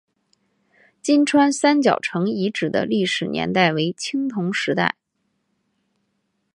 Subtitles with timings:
[1.03, 4.95] 金川三角城遗址的历史年代为青铜时代。